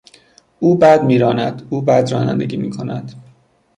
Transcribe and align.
او 0.59 0.77
بد 0.77 1.03
میراند، 1.03 1.67
او 1.69 1.81
بد 1.81 2.09
رانندگی 2.11 2.57
میکند. 2.57 3.11